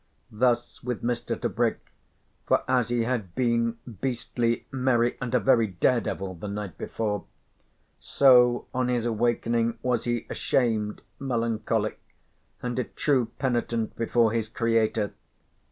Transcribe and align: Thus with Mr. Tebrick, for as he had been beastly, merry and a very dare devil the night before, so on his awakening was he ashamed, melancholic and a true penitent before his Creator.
Thus 0.31 0.81
with 0.81 1.03
Mr. 1.03 1.39
Tebrick, 1.39 1.91
for 2.47 2.63
as 2.67 2.89
he 2.89 3.03
had 3.03 3.35
been 3.35 3.77
beastly, 4.01 4.65
merry 4.71 5.15
and 5.21 5.35
a 5.35 5.39
very 5.39 5.67
dare 5.67 6.01
devil 6.01 6.33
the 6.33 6.47
night 6.47 6.75
before, 6.75 7.25
so 7.99 8.65
on 8.73 8.87
his 8.87 9.05
awakening 9.05 9.77
was 9.83 10.05
he 10.05 10.25
ashamed, 10.27 11.03
melancholic 11.19 11.99
and 12.63 12.79
a 12.79 12.85
true 12.85 13.27
penitent 13.37 13.95
before 13.95 14.31
his 14.31 14.49
Creator. 14.49 15.13